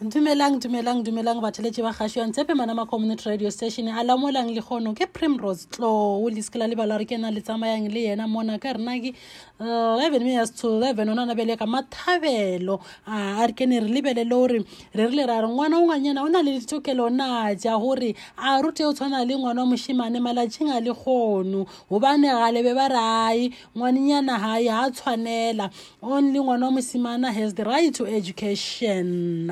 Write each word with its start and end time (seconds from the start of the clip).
dumelang 0.00 0.60
dumelang 0.60 1.02
dumelang 1.02 1.42
batheletše 1.42 1.82
ba 1.82 1.92
kgašo 1.92 2.20
ya 2.20 2.26
ntshepe 2.26 2.54
manama 2.54 2.86
community 2.86 3.28
radio 3.28 3.50
station. 3.50 3.88
A 3.88 4.04
lamolang 4.04 4.54
le 4.54 4.62
kgono 4.62 4.94
ke 4.94 5.12
primrose 5.12 5.66
tlo 5.66 6.22
o 6.22 6.30
leske 6.30 6.54
la 6.54 6.66
lebala 6.68 6.94
gore 6.94 7.04
ke 7.04 7.18
na 7.18 7.30
le 7.30 7.40
tsamayang 7.40 7.90
le 7.92 8.06
yena 8.06 8.28
mona 8.28 8.60
ka 8.60 8.74
rena 8.74 8.94
ke 8.94 9.12
eleven 9.58 10.22
minutes 10.22 10.50
to 10.50 10.68
eleven 10.68 11.08
ona 11.08 11.26
nabele 11.26 11.58
ka 11.58 11.66
mathabelo. 11.66 12.80
A 13.08 13.44
re 13.44 13.52
kene 13.52 13.80
re 13.82 13.88
lebelele 13.88 14.30
gore 14.30 14.64
re 14.94 15.06
rile 15.08 15.26
ra 15.26 15.40
re 15.40 15.48
ngwana 15.48 15.82
o 15.82 15.86
ngwanyana 15.86 16.22
o 16.22 16.28
na 16.28 16.42
le 16.42 16.60
ditokelo 16.60 17.10
na 17.10 17.52
ja 17.54 17.76
gore 17.76 18.14
a 18.38 18.62
rute 18.62 18.86
o 18.86 18.92
tshwana 18.94 19.26
le 19.26 19.34
ngwana 19.34 19.66
wa 19.66 19.74
mošimane 19.74 20.22
malatšheng 20.22 20.70
a 20.70 20.80
le 20.80 20.94
kgono? 20.94 21.66
Gobane 21.90 22.30
galebe 22.30 22.72
ba 22.72 22.86
re 22.86 23.02
ai 23.02 23.50
ngwanenyana 23.74 24.38
gae 24.38 24.62
ga 24.62 24.86
a 24.86 24.90
tshwanela. 24.92 25.70
Only 26.00 26.38
ngwana 26.38 26.70
wa 26.70 26.78
mosimana 26.78 27.32
has 27.34 27.54
the 27.54 27.64
right 27.64 27.92
to 27.92 28.06
education 28.06 29.50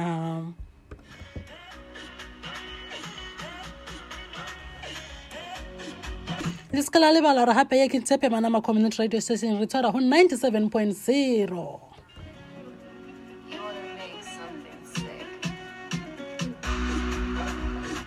le 6.73 7.01
la 7.01 7.12
lebala 7.12 7.47
re 7.47 7.55
gape 7.55 7.77
ye 7.77 7.88
ke 7.88 8.01
manama 8.30 8.62
community 8.62 9.02
radio 9.02 9.20
station 9.20 9.59
re 9.59 9.66
tshwara 9.66 9.93
go 9.93 9.98
97.0 9.98 11.80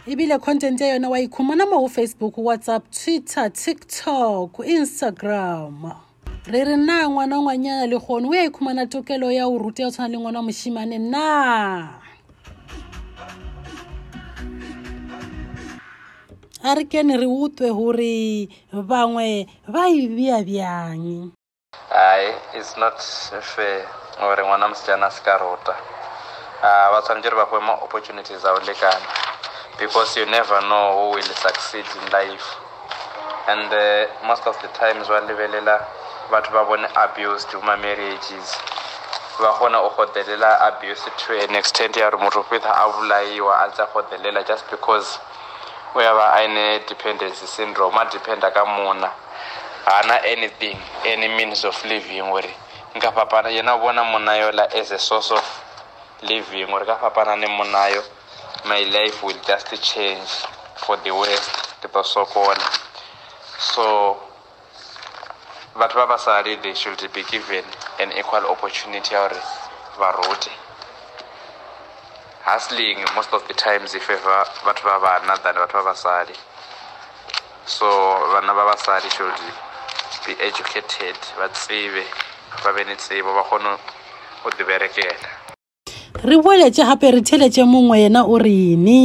ebile 0.07 0.39
content 0.39 0.81
ya 0.81 0.93
yone 0.93 1.07
wa 1.07 1.19
ikhumana 1.19 1.65
mo 1.65 1.79
go 1.79 1.87
facebook 1.87 2.37
whatsapp 2.37 2.83
twitter 2.91 3.49
tiktok 3.53 4.59
instagram. 4.65 5.93
Re 6.47 6.63
re 6.63 6.75
na 6.75 7.09
ngwana 7.09 7.41
ngwanyana 7.41 7.87
le 7.87 7.99
gone 7.99 8.27
o 8.27 8.33
ya 8.33 8.45
ikhumana 8.45 8.85
tokelo 8.85 9.31
ya 9.31 9.47
o 9.47 9.57
ruta 9.57 9.83
ya 9.83 9.91
tshwana 9.91 10.09
le 10.09 10.17
ngwana 10.17 10.39
wa 10.39 10.45
mošimane 10.45 10.97
na 10.97 11.99
a 16.63 16.75
re 16.75 16.83
kene 16.85 17.17
re 17.17 17.25
utlwe 17.25 17.69
gore 17.69 18.15
bangwe 18.71 19.47
ba 19.67 19.87
e 19.87 20.07
bea 20.07 20.43
bjang 20.43 21.31
ai 21.91 22.33
it's 22.53 22.77
not 22.77 22.99
fair 23.41 23.85
gore 24.19 24.43
ngwana 24.43 24.67
mosetsana 24.67 25.07
a 25.07 25.11
se 25.11 25.21
ka 25.23 25.37
rota 25.37 25.75
uh, 26.63 26.91
ba 26.91 27.01
tshwanetse 27.01 27.29
re 27.29 27.35
ba 27.35 27.45
kgwe 27.45 27.59
ma-opportunities 27.61 28.43
a 28.43 28.53
go 28.53 28.59
lekana 28.65 29.29
because 29.79 30.17
you 30.17 30.25
never 30.25 30.59
know 30.67 30.91
who 30.91 31.15
will 31.15 31.33
succeed 31.39 31.85
in 31.87 32.11
life. 32.11 32.47
And 33.47 33.71
uh, 33.71 34.27
most 34.27 34.45
of 34.45 34.59
the 34.61 34.67
times 34.75 35.07
ba 35.07 35.23
lebelela 35.23 35.79
batho 36.29 36.51
ba 36.51 36.67
bone 36.67 36.85
abused 36.99 37.47
ma 37.63 37.79
marriages. 37.79 38.47
Ba 39.39 39.55
kgona 39.55 39.79
o 39.79 39.89
godelela 39.95 40.59
abuse 40.67 41.07
to 41.17 41.31
an 41.39 41.55
extent 41.55 41.95
ya 41.95 42.11
gore 42.11 42.19
motho 42.19 42.43
fetha 42.43 42.75
a 42.75 42.91
bolaiwa 42.91 43.63
a 43.63 43.71
tsa 43.71 43.87
godelela 43.95 44.45
just 44.45 44.69
because 44.69 45.17
o 45.95 46.01
ya 46.01 46.13
ba 46.13 46.33
a 46.33 46.43
ene 46.43 46.79
dependency 46.87 47.47
syndrome 47.47 47.97
a 47.97 48.05
dependa 48.05 48.51
ka 48.53 48.65
mona 48.65 49.09
ga 49.85 50.01
na 50.07 50.15
anything 50.25 50.77
any 51.05 51.27
means 51.27 51.63
of 51.65 51.75
living 51.85 52.21
gore 52.29 52.53
nka 52.95 53.11
fapana 53.11 53.49
yena 53.49 53.73
o 53.75 53.79
bona 53.79 54.03
monna 54.03 54.37
yola 54.37 54.67
as 54.75 54.91
a 54.91 54.99
source 54.99 55.31
of 55.31 55.45
living 56.21 56.67
gore 56.67 56.85
ka 56.85 56.95
fapana 56.97 57.35
le 57.35 57.47
monna 57.47 57.89
yo 57.89 58.01
my 58.65 58.83
life 58.91 59.23
will 59.23 59.37
just 59.47 59.73
change 59.81 60.29
for 60.75 60.97
the 61.03 61.11
west 61.11 61.51
ke 61.81 61.87
tlo 61.87 62.03
sokola 62.03 62.67
so 63.57 64.17
batho 65.75 65.95
ba 65.95 66.07
basadi 66.07 66.55
they 66.61 66.73
should 66.75 67.01
be 67.13 67.23
given 67.23 67.65
an 67.99 68.11
equal 68.11 68.45
opportunity 68.45 69.13
ya 69.13 69.27
gore 69.27 69.41
ba 69.99 70.11
rute 70.11 70.68
hustling 72.49 72.97
most 73.15 73.31
of 73.37 73.41
the 73.47 73.53
times 73.53 73.93
e 73.93 73.99
favor 73.99 74.41
batho 74.65 74.83
ba 74.89 74.97
bana 75.05 75.33
than 75.43 75.55
batho 75.61 75.77
ba 75.85 75.93
basadi 75.93 76.33
so 77.65 77.85
bana 78.33 78.51
ba 78.57 78.63
basadi 78.69 79.09
should 79.15 79.37
be 80.25 80.33
educated 80.41 81.17
ba 81.37 81.45
tsebe 81.53 82.03
ba 82.63 82.73
be 82.73 82.83
ne 82.89 82.95
tsebo 82.95 83.29
ba 83.37 83.43
kgone 83.45 83.77
go 84.41 84.49
diberekela 84.57 85.29
re 86.25 86.35
boeletse 86.41 86.81
gape 86.89 87.07
re 87.11 87.21
theletše 87.21 87.63
mongwe 87.63 87.97
yena 88.03 88.21
o 88.25 88.37
rene 88.37 89.01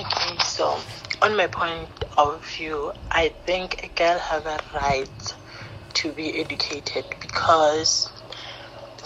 Okay, 0.00 0.38
so 0.44 0.78
on 1.20 1.36
my 1.36 1.48
point 1.48 1.90
of 2.16 2.40
view, 2.56 2.92
I 3.10 3.34
think 3.44 3.82
a 3.82 3.88
girl 3.98 4.18
have 4.18 4.46
a 4.46 4.58
right 4.72 5.34
to 5.94 6.12
be 6.12 6.40
educated 6.40 7.04
because 7.20 8.08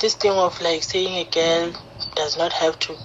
this 0.00 0.14
thing 0.14 0.32
of 0.32 0.60
like 0.60 0.82
saying 0.82 1.16
a 1.16 1.24
girl 1.24 1.72
does 2.22 2.36
not 2.38 2.52
have 2.52 2.78
to 2.78 2.96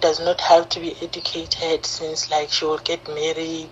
does 0.00 0.20
not 0.20 0.40
have 0.40 0.68
to 0.68 0.78
be 0.78 0.94
educated 1.02 1.84
since 1.84 2.30
like 2.30 2.48
she 2.50 2.64
will 2.64 2.78
get 2.90 3.06
married 3.08 3.68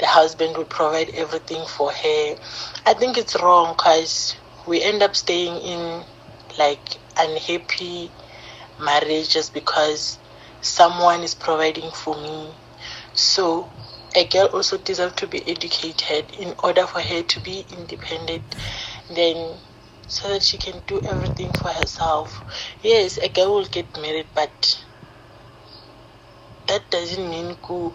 the 0.00 0.06
husband 0.06 0.56
will 0.56 0.64
provide 0.64 1.08
everything 1.10 1.64
for 1.66 1.92
her. 1.92 2.34
I 2.84 2.94
think 2.94 3.16
it's 3.16 3.36
wrong 3.40 3.74
because 3.76 4.34
we 4.66 4.82
end 4.82 5.04
up 5.04 5.14
staying 5.14 5.54
in 5.62 6.02
like 6.58 6.98
unhappy 7.16 8.10
marriages 8.80 9.50
because 9.50 10.18
someone 10.62 11.20
is 11.20 11.34
providing 11.34 11.90
for 11.92 12.16
me. 12.20 12.52
So 13.12 13.70
a 14.16 14.26
girl 14.26 14.46
also 14.46 14.78
deserves 14.78 15.14
to 15.16 15.28
be 15.28 15.46
educated. 15.48 16.24
In 16.40 16.54
order 16.64 16.86
for 16.88 17.00
her 17.00 17.22
to 17.22 17.40
be 17.40 17.64
independent 17.78 18.42
then 19.08 19.54
so 20.06 20.28
that 20.28 20.42
she 20.42 20.58
can 20.58 20.82
do 20.86 21.00
everything 21.04 21.52
for 21.52 21.68
herself. 21.68 22.42
Yes 22.82 23.18
a 23.18 23.28
girl 23.28 23.54
will 23.54 23.64
get 23.66 23.96
married 24.00 24.26
but 24.34 24.84
that 26.66 26.90
doesn't 26.90 27.28
mean 27.28 27.56
go 27.62 27.94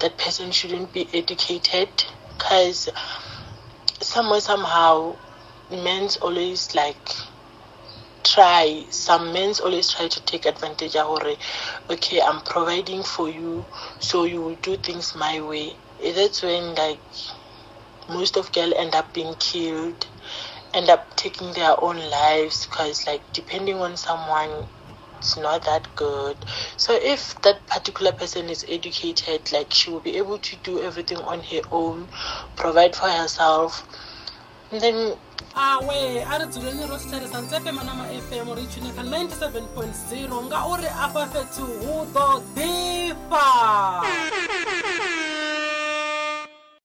that 0.00 0.16
person 0.18 0.50
shouldn't 0.50 0.92
be 0.92 1.08
educated 1.12 1.88
because 2.36 2.88
somewhere 4.00 4.40
somehow 4.40 5.14
men's 5.70 6.16
always 6.18 6.74
like 6.74 7.08
try 8.22 8.84
some 8.90 9.32
men's 9.32 9.60
always 9.60 9.90
try 9.90 10.06
to 10.08 10.20
take 10.20 10.46
advantage 10.46 10.96
of 10.96 11.06
hore, 11.06 11.34
okay 11.90 12.20
i'm 12.20 12.40
providing 12.42 13.02
for 13.02 13.28
you 13.28 13.64
so 13.98 14.24
you 14.24 14.40
will 14.40 14.56
do 14.56 14.76
things 14.76 15.14
my 15.14 15.40
way. 15.40 15.74
That's 16.02 16.42
when 16.42 16.74
like 16.76 17.00
most 18.08 18.36
of 18.36 18.52
girls 18.52 18.74
end 18.76 18.94
up 18.94 19.12
being 19.12 19.34
killed 19.34 20.06
end 20.74 20.90
up 20.90 21.16
taking 21.16 21.52
their 21.52 21.82
own 21.82 21.98
lives 22.10 22.66
because 22.66 23.06
like 23.06 23.22
depending 23.32 23.76
on 23.76 23.96
someone 23.96 24.66
it's 25.18 25.36
not 25.36 25.64
that 25.64 25.84
good. 25.96 26.36
So 26.76 26.94
if 26.94 27.40
that 27.42 27.66
particular 27.66 28.12
person 28.12 28.48
is 28.48 28.64
educated 28.68 29.50
like 29.52 29.72
she 29.72 29.90
will 29.90 30.00
be 30.00 30.16
able 30.16 30.38
to 30.38 30.56
do 30.62 30.80
everything 30.80 31.18
on 31.18 31.40
her 31.40 31.62
own 31.72 32.08
provide 32.56 32.94
for 32.94 33.08
herself 33.08 33.84
and 34.70 34.80
then 34.80 35.16
awe 35.56 35.80
a 35.90 36.38
re 36.38 36.46
tsuleni 36.46 36.86
ro 36.90 36.96
setšhelesa 36.98 37.38
ntsepe 37.42 37.70
manama 37.72 38.04
fm 38.26 38.48
re 38.56 38.62
itšhune 38.62 38.90
ka 38.96 39.02
97.0 39.02 40.44
nga 40.46 40.58
ore 40.72 40.88
a 41.04 41.06
fa 41.14 41.22
fetho 41.32 41.66
go 41.82 41.94
do 42.14 42.28
difa 42.54 43.46